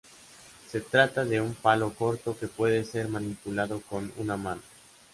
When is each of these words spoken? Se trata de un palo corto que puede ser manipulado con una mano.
Se 0.71 0.81
trata 0.81 1.25
de 1.25 1.39
un 1.39 1.53
palo 1.53 1.93
corto 1.93 2.35
que 2.35 2.47
puede 2.47 2.83
ser 2.85 3.07
manipulado 3.07 3.81
con 3.81 4.11
una 4.17 4.35
mano. 4.35 4.63